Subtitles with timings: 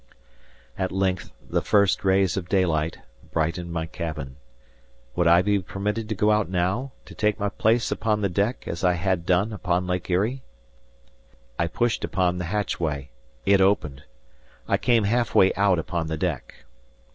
[0.79, 2.97] At length the first rays of daylight
[3.31, 4.37] brightened my cabin.
[5.15, 8.63] Would I be permitted to go out now, to take my place upon the deck,
[8.67, 10.41] as I had done upon Lake Erie?
[11.59, 13.11] I pushed upon the hatchway:
[13.45, 14.01] it opened.
[14.67, 16.65] I came half way out upon the deck.